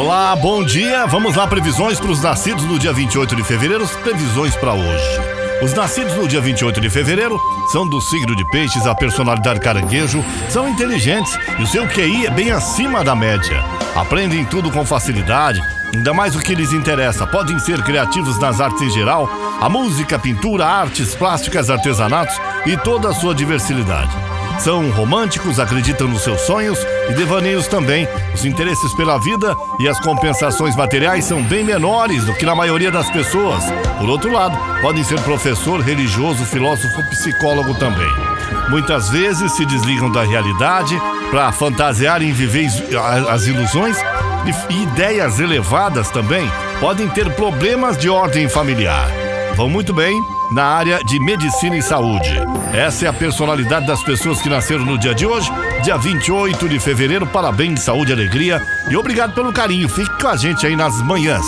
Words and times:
Olá, 0.00 0.34
bom 0.34 0.64
dia. 0.64 1.04
Vamos 1.04 1.36
lá, 1.36 1.46
previsões 1.46 2.00
para 2.00 2.10
os 2.10 2.22
nascidos 2.22 2.64
no 2.64 2.78
dia 2.78 2.90
28 2.90 3.36
de 3.36 3.44
fevereiro, 3.44 3.86
previsões 4.02 4.56
para 4.56 4.72
hoje. 4.72 5.20
Os 5.62 5.74
nascidos 5.74 6.14
no 6.14 6.26
dia 6.26 6.40
28 6.40 6.80
de 6.80 6.88
fevereiro 6.88 7.38
são 7.70 7.86
do 7.86 8.00
signo 8.00 8.34
de 8.34 8.42
peixes, 8.48 8.86
a 8.86 8.94
personalidade 8.94 9.60
caranguejo, 9.60 10.24
são 10.48 10.66
inteligentes 10.66 11.38
e 11.58 11.62
o 11.62 11.66
seu 11.66 11.86
QI 11.86 12.24
é 12.24 12.30
bem 12.30 12.50
acima 12.50 13.04
da 13.04 13.14
média. 13.14 13.62
Aprendem 13.94 14.42
tudo 14.42 14.70
com 14.70 14.86
facilidade, 14.86 15.60
ainda 15.94 16.14
mais 16.14 16.34
o 16.34 16.40
que 16.40 16.54
lhes 16.54 16.72
interessa. 16.72 17.26
Podem 17.26 17.58
ser 17.58 17.82
criativos 17.82 18.38
nas 18.38 18.58
artes 18.58 18.80
em 18.80 18.90
geral, 18.90 19.28
a 19.60 19.68
música, 19.68 20.18
pintura, 20.18 20.64
artes 20.64 21.14
plásticas, 21.14 21.68
artesanatos 21.68 22.40
e 22.64 22.74
toda 22.74 23.10
a 23.10 23.14
sua 23.14 23.34
diversidade. 23.34 24.16
São 24.60 24.90
românticos, 24.90 25.58
acreditam 25.58 26.06
nos 26.06 26.22
seus 26.22 26.42
sonhos 26.42 26.78
e 27.08 27.14
devaneios 27.14 27.66
também. 27.66 28.06
Os 28.34 28.44
interesses 28.44 28.92
pela 28.94 29.18
vida 29.18 29.56
e 29.78 29.88
as 29.88 29.98
compensações 30.00 30.76
materiais 30.76 31.24
são 31.24 31.42
bem 31.42 31.64
menores 31.64 32.24
do 32.24 32.34
que 32.34 32.44
na 32.44 32.54
maioria 32.54 32.90
das 32.90 33.08
pessoas. 33.10 33.64
Por 33.98 34.08
outro 34.10 34.30
lado, 34.30 34.58
podem 34.82 35.02
ser 35.02 35.18
professor, 35.22 35.80
religioso, 35.80 36.44
filósofo, 36.44 37.02
psicólogo 37.08 37.74
também. 37.78 38.10
Muitas 38.68 39.08
vezes 39.08 39.52
se 39.52 39.64
desligam 39.64 40.12
da 40.12 40.24
realidade 40.24 41.00
para 41.30 41.50
fantasiar 41.52 42.20
em 42.20 42.32
viver 42.32 42.68
as 43.30 43.46
ilusões 43.46 43.96
e 44.68 44.82
ideias 44.82 45.40
elevadas 45.40 46.10
também 46.10 46.46
podem 46.80 47.08
ter 47.08 47.30
problemas 47.34 47.96
de 47.96 48.10
ordem 48.10 48.48
familiar. 48.48 49.08
Vão 49.54 49.68
muito 49.68 49.92
bem 49.92 50.20
na 50.50 50.64
área 50.64 50.98
de 51.04 51.20
medicina 51.20 51.76
e 51.76 51.82
saúde. 51.82 52.30
Essa 52.72 53.06
é 53.06 53.08
a 53.08 53.12
personalidade 53.12 53.86
das 53.86 54.02
pessoas 54.02 54.40
que 54.42 54.48
nasceram 54.48 54.84
no 54.84 54.98
dia 54.98 55.14
de 55.14 55.26
hoje, 55.26 55.50
dia 55.82 55.96
28 55.96 56.68
de 56.68 56.78
fevereiro. 56.80 57.26
Parabéns, 57.26 57.82
saúde, 57.82 58.12
alegria 58.12 58.60
e 58.88 58.96
obrigado 58.96 59.34
pelo 59.34 59.52
carinho. 59.52 59.88
Fique 59.88 60.20
com 60.20 60.28
a 60.28 60.36
gente 60.36 60.66
aí 60.66 60.74
nas 60.74 61.00
manhãs. 61.02 61.46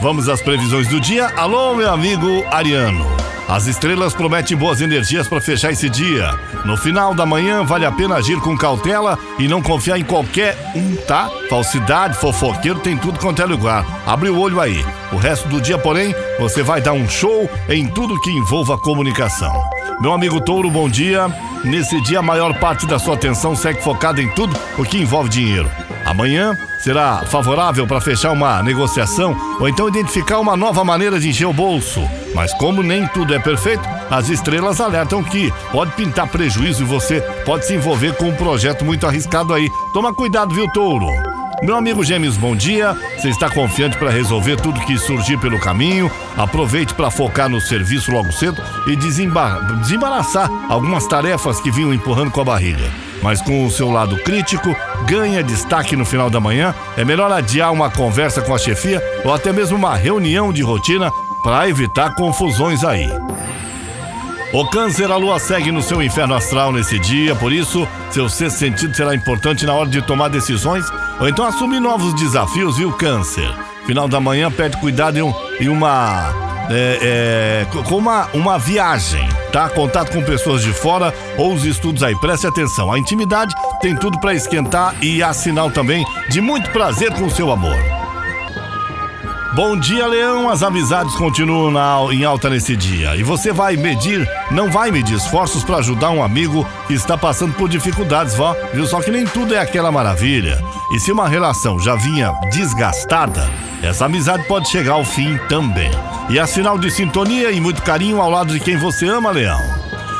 Vamos 0.00 0.28
às 0.28 0.42
previsões 0.42 0.88
do 0.88 1.00
dia. 1.00 1.28
Alô, 1.36 1.74
meu 1.76 1.92
amigo 1.92 2.44
Ariano. 2.50 3.21
As 3.52 3.66
estrelas 3.66 4.14
prometem 4.14 4.56
boas 4.56 4.80
energias 4.80 5.28
para 5.28 5.38
fechar 5.38 5.70
esse 5.70 5.86
dia. 5.86 6.30
No 6.64 6.74
final 6.74 7.12
da 7.12 7.26
manhã, 7.26 7.62
vale 7.62 7.84
a 7.84 7.92
pena 7.92 8.14
agir 8.14 8.40
com 8.40 8.56
cautela 8.56 9.18
e 9.38 9.46
não 9.46 9.60
confiar 9.60 9.98
em 9.98 10.04
qualquer 10.04 10.56
um, 10.74 10.96
tá? 10.96 11.30
Falsidade, 11.50 12.16
fofoqueiro, 12.16 12.78
tem 12.78 12.96
tudo 12.96 13.18
quanto 13.18 13.42
é 13.42 13.44
lugar. 13.44 13.84
Abre 14.06 14.30
o 14.30 14.40
olho 14.40 14.58
aí. 14.58 14.82
O 15.12 15.16
resto 15.16 15.48
do 15.48 15.60
dia, 15.60 15.76
porém, 15.76 16.14
você 16.40 16.62
vai 16.62 16.80
dar 16.80 16.94
um 16.94 17.06
show 17.06 17.46
em 17.68 17.86
tudo 17.86 18.18
que 18.22 18.30
envolva 18.30 18.78
comunicação. 18.78 19.52
Meu 20.00 20.14
amigo 20.14 20.40
Touro, 20.40 20.70
bom 20.70 20.88
dia. 20.88 21.26
Nesse 21.62 22.00
dia, 22.00 22.20
a 22.20 22.22
maior 22.22 22.58
parte 22.58 22.86
da 22.86 22.98
sua 22.98 23.16
atenção 23.16 23.54
segue 23.54 23.82
focada 23.82 24.22
em 24.22 24.30
tudo 24.30 24.58
o 24.78 24.82
que 24.82 24.96
envolve 24.96 25.28
dinheiro. 25.28 25.70
Amanhã 26.04 26.56
será 26.78 27.22
favorável 27.26 27.86
para 27.86 28.00
fechar 28.00 28.32
uma 28.32 28.62
negociação 28.62 29.36
ou 29.60 29.68
então 29.68 29.88
identificar 29.88 30.38
uma 30.38 30.56
nova 30.56 30.84
maneira 30.84 31.18
de 31.18 31.28
encher 31.28 31.46
o 31.46 31.52
bolso. 31.52 32.02
Mas 32.34 32.52
como 32.54 32.82
nem 32.82 33.06
tudo 33.08 33.34
é 33.34 33.38
perfeito, 33.38 33.86
as 34.10 34.28
estrelas 34.28 34.80
alertam 34.80 35.22
que 35.22 35.52
pode 35.70 35.92
pintar 35.92 36.28
prejuízo 36.28 36.82
e 36.82 36.86
você 36.86 37.20
pode 37.44 37.66
se 37.66 37.74
envolver 37.74 38.14
com 38.16 38.26
um 38.26 38.34
projeto 38.34 38.84
muito 38.84 39.06
arriscado 39.06 39.54
aí. 39.54 39.68
Toma 39.92 40.12
cuidado, 40.12 40.54
viu, 40.54 40.66
touro? 40.72 41.06
Meu 41.62 41.76
amigo 41.76 42.02
Gêmeos, 42.02 42.36
bom 42.36 42.56
dia. 42.56 42.96
Você 43.16 43.28
está 43.28 43.48
confiante 43.48 43.96
para 43.96 44.10
resolver 44.10 44.56
tudo 44.56 44.80
que 44.80 44.98
surgir 44.98 45.38
pelo 45.38 45.60
caminho? 45.60 46.10
Aproveite 46.36 46.92
para 46.92 47.08
focar 47.08 47.48
no 47.48 47.60
serviço 47.60 48.10
logo 48.10 48.32
cedo 48.32 48.60
e 48.88 48.96
desembaraçar 48.96 50.50
algumas 50.68 51.06
tarefas 51.06 51.60
que 51.60 51.70
vinham 51.70 51.94
empurrando 51.94 52.32
com 52.32 52.40
a 52.40 52.44
barriga. 52.44 53.11
Mas 53.22 53.40
com 53.40 53.64
o 53.64 53.70
seu 53.70 53.90
lado 53.90 54.16
crítico, 54.18 54.74
ganha 55.06 55.42
destaque 55.42 55.94
no 55.94 56.04
final 56.04 56.28
da 56.28 56.40
manhã. 56.40 56.74
É 56.96 57.04
melhor 57.04 57.30
adiar 57.30 57.72
uma 57.72 57.90
conversa 57.90 58.42
com 58.42 58.54
a 58.54 58.58
chefia 58.58 59.02
ou 59.24 59.32
até 59.32 59.52
mesmo 59.52 59.76
uma 59.76 59.94
reunião 59.94 60.52
de 60.52 60.62
rotina 60.62 61.10
para 61.42 61.68
evitar 61.68 62.14
confusões 62.14 62.84
aí. 62.84 63.08
O 64.52 64.66
câncer, 64.66 65.10
a 65.10 65.16
lua 65.16 65.38
segue 65.38 65.72
no 65.72 65.80
seu 65.80 66.02
inferno 66.02 66.34
astral 66.34 66.72
nesse 66.72 66.98
dia, 66.98 67.34
por 67.34 67.50
isso, 67.50 67.88
seu 68.10 68.28
sexto 68.28 68.58
sentido 68.58 68.94
será 68.94 69.14
importante 69.14 69.64
na 69.64 69.72
hora 69.72 69.88
de 69.88 70.02
tomar 70.02 70.28
decisões 70.28 70.84
ou 71.18 71.26
então 71.26 71.46
assumir 71.46 71.80
novos 71.80 72.12
desafios, 72.14 72.76
viu, 72.76 72.92
câncer? 72.92 73.50
Final 73.86 74.06
da 74.06 74.20
manhã, 74.20 74.50
pede 74.50 74.76
cuidado 74.76 75.16
em, 75.16 75.22
um, 75.22 75.34
em 75.58 75.68
uma. 75.68 76.51
É, 76.70 77.66
é, 77.72 77.82
com 77.82 77.96
uma, 77.96 78.28
uma 78.32 78.58
viagem, 78.58 79.28
tá? 79.52 79.68
Contato 79.68 80.12
com 80.12 80.22
pessoas 80.22 80.62
de 80.62 80.72
fora 80.72 81.12
ou 81.36 81.52
os 81.52 81.64
estudos 81.64 82.02
aí, 82.02 82.14
preste 82.16 82.46
atenção. 82.46 82.92
A 82.92 82.98
intimidade 82.98 83.54
tem 83.80 83.96
tudo 83.96 84.18
para 84.20 84.34
esquentar 84.34 84.94
e 85.02 85.22
há 85.22 85.32
sinal 85.32 85.70
também 85.70 86.04
de 86.28 86.40
muito 86.40 86.70
prazer 86.70 87.12
com 87.12 87.24
o 87.24 87.30
seu 87.30 87.50
amor. 87.50 87.76
Bom 89.54 89.76
dia, 89.76 90.06
Leão. 90.06 90.48
As 90.48 90.62
amizades 90.62 91.14
continuam 91.14 91.70
na, 91.70 91.98
em 92.10 92.24
alta 92.24 92.48
nesse 92.48 92.74
dia. 92.74 93.14
E 93.16 93.22
você 93.22 93.52
vai 93.52 93.76
medir, 93.76 94.26
não 94.50 94.70
vai 94.70 94.90
medir 94.90 95.14
esforços 95.14 95.62
para 95.62 95.76
ajudar 95.76 96.10
um 96.10 96.22
amigo 96.22 96.66
que 96.86 96.94
está 96.94 97.18
passando 97.18 97.52
por 97.52 97.68
dificuldades, 97.68 98.34
vó. 98.34 98.56
Viu? 98.72 98.86
Só 98.86 99.02
que 99.02 99.10
nem 99.10 99.26
tudo 99.26 99.54
é 99.54 99.58
aquela 99.58 99.92
maravilha. 99.92 100.58
E 100.94 100.98
se 100.98 101.12
uma 101.12 101.28
relação 101.28 101.78
já 101.78 101.94
vinha 101.94 102.32
desgastada, 102.50 103.46
essa 103.82 104.06
amizade 104.06 104.44
pode 104.48 104.70
chegar 104.70 104.94
ao 104.94 105.04
fim 105.04 105.36
também. 105.50 105.90
E 106.28 106.38
é 106.38 106.46
sinal 106.46 106.78
de 106.78 106.90
sintonia 106.90 107.50
e 107.50 107.60
muito 107.60 107.82
carinho 107.82 108.20
ao 108.20 108.30
lado 108.30 108.52
de 108.52 108.60
quem 108.60 108.76
você 108.76 109.06
ama, 109.06 109.30
Leão. 109.30 109.60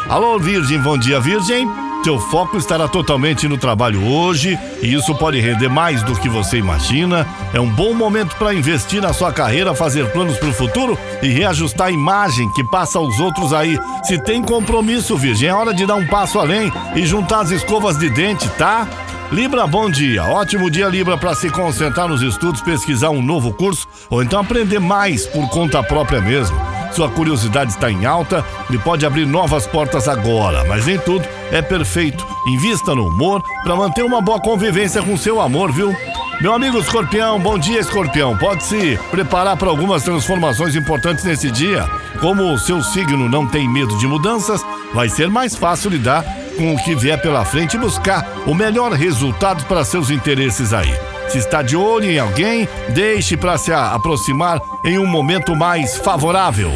Alô, 0.09 0.39
Virgem, 0.39 0.79
bom 0.79 0.99
dia, 0.99 1.21
Virgem. 1.21 1.67
Teu 2.03 2.19
foco 2.19 2.59
estará 2.59 2.89
totalmente 2.89 3.47
no 3.47 3.57
trabalho 3.57 4.05
hoje 4.05 4.59
e 4.83 4.93
isso 4.93 5.15
pode 5.15 5.39
render 5.41 5.69
mais 5.69 6.03
do 6.03 6.17
que 6.17 6.29
você 6.29 6.59
imagina. 6.59 7.27
É 7.55 7.61
um 7.61 7.71
bom 7.71 7.95
momento 7.95 8.35
para 8.37 8.53
investir 8.53 9.01
na 9.01 9.12
sua 9.12 9.33
carreira, 9.33 9.73
fazer 9.73 10.11
planos 10.11 10.37
para 10.37 10.49
o 10.49 10.53
futuro 10.53 10.99
e 11.23 11.29
reajustar 11.29 11.87
a 11.87 11.93
imagem 11.93 12.51
que 12.55 12.65
passa 12.65 12.99
aos 12.99 13.21
outros 13.21 13.53
aí. 13.53 13.79
Se 14.03 14.19
tem 14.19 14.43
compromisso, 14.43 15.17
Virgem, 15.17 15.49
é 15.49 15.55
hora 15.55 15.73
de 15.73 15.87
dar 15.87 15.95
um 15.95 16.07
passo 16.07 16.41
além 16.41 16.73
e 16.97 17.07
juntar 17.07 17.43
as 17.43 17.53
escovas 17.53 17.97
de 17.97 18.11
dente, 18.11 18.49
tá? 18.59 18.89
Libra, 19.32 19.66
bom 19.66 19.88
dia. 19.88 20.22
Ótimo 20.25 20.70
dia, 20.70 20.87
Libra, 20.88 21.16
para 21.16 21.34
se 21.34 21.48
concentrar 21.48 22.06
nos 22.06 22.20
estudos, 22.20 22.60
pesquisar 22.60 23.09
um 23.09 23.22
novo 23.22 23.50
curso 23.54 23.88
ou 24.10 24.22
então 24.22 24.38
aprender 24.38 24.78
mais 24.78 25.26
por 25.26 25.48
conta 25.48 25.82
própria 25.82 26.20
mesmo. 26.20 26.54
Sua 26.93 27.09
curiosidade 27.09 27.70
está 27.70 27.91
em 27.91 28.04
alta 28.04 28.44
e 28.69 28.76
pode 28.76 29.06
abrir 29.06 29.25
novas 29.25 29.66
portas 29.66 30.06
agora, 30.06 30.65
mas 30.65 30.84
nem 30.84 30.98
tudo 30.98 31.26
é 31.50 31.62
perfeito. 31.62 32.26
Invista 32.47 32.94
no 32.94 33.06
humor 33.06 33.43
para 33.65 33.75
manter 33.75 34.03
uma 34.03 34.20
boa 34.20 34.38
convivência 34.38 35.03
com 35.03 35.16
seu 35.16 35.41
amor, 35.41 35.72
viu? 35.72 35.97
Meu 36.38 36.53
amigo 36.53 36.78
Escorpião, 36.78 37.41
bom 37.41 37.59
dia, 37.59 37.81
Escorpião. 37.81 38.37
Pode 38.37 38.64
se 38.64 38.99
preparar 39.10 39.56
para 39.56 39.70
algumas 39.70 40.03
transformações 40.03 40.76
importantes 40.76 41.25
nesse 41.25 41.50
dia. 41.50 41.88
Como 42.20 42.53
o 42.53 42.59
seu 42.59 42.82
signo 42.82 43.31
não 43.31 43.47
tem 43.47 43.66
medo 43.66 43.97
de 43.97 44.06
mudanças, 44.06 44.62
vai 44.93 45.09
ser 45.09 45.31
mais 45.31 45.56
fácil 45.56 45.88
lidar 45.88 46.22
com 46.57 46.75
o 46.75 46.85
que 46.85 46.95
vier 46.95 47.21
pela 47.21 47.45
frente 47.45 47.75
e 47.75 47.81
buscar 47.81 48.27
o 48.47 48.55
melhor 48.55 48.93
resultado 48.93 49.65
para 49.65 49.85
seus 49.85 50.11
interesses 50.11 50.73
aí. 50.73 50.95
Se 51.29 51.39
está 51.39 51.63
de 51.63 51.77
olho 51.77 52.11
em 52.11 52.19
alguém, 52.19 52.69
deixe 52.91 53.37
para 53.37 53.57
se 53.57 53.73
aproximar 53.73 54.61
em 54.85 54.99
um 54.99 55.07
momento 55.07 55.57
mais 55.57 55.97
favorável. 55.97 56.71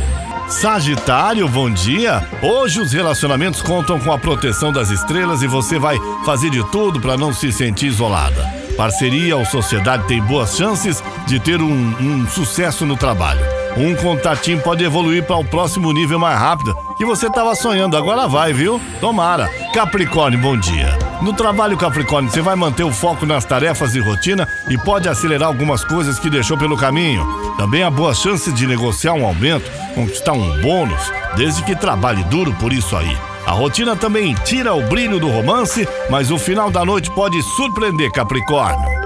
Sagitário, 0.48 1.48
bom 1.48 1.68
dia. 1.68 2.26
Hoje 2.40 2.80
os 2.80 2.92
relacionamentos 2.92 3.60
contam 3.60 3.98
com 3.98 4.12
a 4.12 4.18
proteção 4.18 4.72
das 4.72 4.90
estrelas 4.90 5.42
e 5.42 5.46
você 5.46 5.78
vai 5.78 5.98
fazer 6.24 6.50
de 6.50 6.64
tudo 6.70 7.00
para 7.00 7.16
não 7.16 7.34
se 7.34 7.52
sentir 7.52 7.86
isolada. 7.86 8.42
Parceria 8.76 9.36
ou 9.36 9.44
sociedade 9.44 10.06
tem 10.06 10.22
boas 10.22 10.56
chances 10.56 11.02
de 11.26 11.40
ter 11.40 11.60
um, 11.60 11.96
um 11.98 12.28
sucesso 12.28 12.86
no 12.86 12.96
trabalho. 12.96 13.55
Um 13.76 13.94
contatinho 13.94 14.58
pode 14.60 14.82
evoluir 14.82 15.22
para 15.22 15.36
o 15.36 15.44
próximo 15.44 15.92
nível 15.92 16.18
mais 16.18 16.38
rápido 16.38 16.74
que 16.96 17.04
você 17.04 17.26
estava 17.26 17.54
sonhando. 17.54 17.96
Agora 17.96 18.26
vai, 18.26 18.52
viu? 18.52 18.80
Tomara. 19.00 19.48
Capricórnio, 19.74 20.38
bom 20.38 20.56
dia. 20.56 20.98
No 21.20 21.34
trabalho, 21.34 21.76
Capricórnio, 21.76 22.30
você 22.30 22.40
vai 22.40 22.56
manter 22.56 22.84
o 22.84 22.92
foco 22.92 23.26
nas 23.26 23.44
tarefas 23.44 23.94
e 23.94 24.00
rotina 24.00 24.48
e 24.70 24.78
pode 24.78 25.08
acelerar 25.08 25.48
algumas 25.48 25.84
coisas 25.84 26.18
que 26.18 26.30
deixou 26.30 26.56
pelo 26.56 26.76
caminho. 26.76 27.26
Também 27.58 27.82
há 27.82 27.90
boas 27.90 28.18
chances 28.18 28.54
de 28.54 28.66
negociar 28.66 29.12
um 29.12 29.26
aumento, 29.26 29.70
conquistar 29.94 30.32
um 30.32 30.60
bônus, 30.62 31.12
desde 31.36 31.62
que 31.62 31.76
trabalhe 31.76 32.24
duro 32.24 32.54
por 32.54 32.72
isso 32.72 32.96
aí. 32.96 33.16
A 33.46 33.52
rotina 33.52 33.94
também 33.94 34.34
tira 34.44 34.74
o 34.74 34.82
brilho 34.88 35.20
do 35.20 35.28
romance, 35.28 35.86
mas 36.08 36.30
o 36.30 36.38
final 36.38 36.70
da 36.70 36.84
noite 36.84 37.10
pode 37.10 37.42
surpreender 37.42 38.10
Capricórnio. 38.10 39.05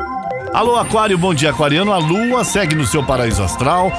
Alô, 0.53 0.77
Aquário, 0.77 1.17
bom 1.17 1.33
dia, 1.33 1.51
Aquariano. 1.51 1.93
A 1.93 1.99
lua 1.99 2.43
segue 2.43 2.75
no 2.75 2.85
seu 2.85 3.05
paraíso 3.05 3.41
astral, 3.41 3.93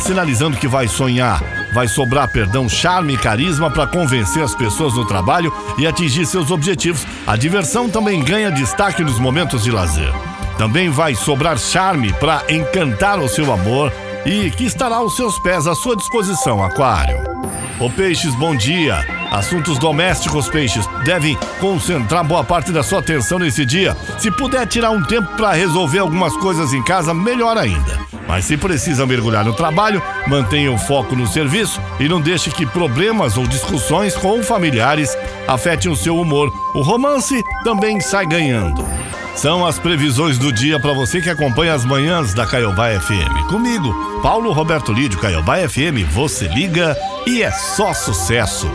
sinalizando 0.00 0.56
que 0.56 0.66
vai 0.66 0.88
sonhar. 0.88 1.42
Vai 1.74 1.86
sobrar, 1.86 2.28
perdão, 2.28 2.66
charme 2.66 3.14
e 3.14 3.18
carisma 3.18 3.70
para 3.70 3.86
convencer 3.86 4.42
as 4.42 4.54
pessoas 4.54 4.94
no 4.94 5.06
trabalho 5.06 5.52
e 5.76 5.86
atingir 5.86 6.24
seus 6.24 6.50
objetivos. 6.50 7.06
A 7.26 7.36
diversão 7.36 7.90
também 7.90 8.22
ganha 8.24 8.50
destaque 8.50 9.04
nos 9.04 9.18
momentos 9.18 9.64
de 9.64 9.70
lazer. 9.70 10.12
Também 10.56 10.88
vai 10.88 11.14
sobrar 11.14 11.58
charme 11.58 12.10
para 12.14 12.42
encantar 12.48 13.18
o 13.18 13.28
seu 13.28 13.52
amor 13.52 13.92
e 14.24 14.50
que 14.50 14.64
estará 14.64 14.96
aos 14.96 15.16
seus 15.16 15.38
pés 15.38 15.66
à 15.66 15.74
sua 15.74 15.96
disposição, 15.96 16.62
Aquário. 16.62 17.18
Ô 17.80 17.90
Peixes, 17.90 18.34
bom 18.36 18.54
dia. 18.54 19.04
Assuntos 19.30 19.78
domésticos, 19.78 20.48
Peixes, 20.48 20.86
devem 21.04 21.36
concentrar 21.58 22.22
boa 22.22 22.44
parte 22.44 22.70
da 22.70 22.82
sua 22.82 23.00
atenção 23.00 23.38
nesse 23.38 23.64
dia. 23.64 23.96
Se 24.18 24.30
puder 24.30 24.66
tirar 24.66 24.90
um 24.90 25.02
tempo 25.02 25.36
para 25.36 25.52
resolver 25.52 25.98
algumas 25.98 26.36
coisas 26.36 26.72
em 26.72 26.82
casa, 26.84 27.12
melhor 27.12 27.56
ainda. 27.56 27.98
Mas 28.28 28.44
se 28.44 28.56
precisa 28.56 29.06
mergulhar 29.06 29.44
no 29.44 29.54
trabalho, 29.54 30.02
mantenha 30.26 30.70
o 30.70 30.78
foco 30.78 31.16
no 31.16 31.26
serviço 31.26 31.80
e 31.98 32.08
não 32.08 32.20
deixe 32.20 32.50
que 32.50 32.64
problemas 32.64 33.36
ou 33.36 33.46
discussões 33.46 34.14
com 34.16 34.42
familiares 34.42 35.16
afetem 35.48 35.90
o 35.90 35.96
seu 35.96 36.16
humor. 36.16 36.52
O 36.74 36.82
romance 36.82 37.42
também 37.64 38.00
sai 38.00 38.26
ganhando. 38.26 39.01
São 39.34 39.66
as 39.66 39.78
previsões 39.78 40.38
do 40.38 40.52
dia 40.52 40.78
para 40.78 40.92
você 40.92 41.20
que 41.20 41.30
acompanha 41.30 41.74
as 41.74 41.84
manhãs 41.84 42.34
da 42.34 42.46
Caiobá 42.46 42.88
FM. 43.00 43.48
Comigo, 43.48 44.20
Paulo 44.22 44.52
Roberto 44.52 44.92
Lídio, 44.92 45.18
Caiobá 45.18 45.56
FM, 45.68 46.06
você 46.10 46.46
liga 46.46 46.96
e 47.26 47.42
é 47.42 47.50
só 47.50 47.94
sucesso. 47.94 48.70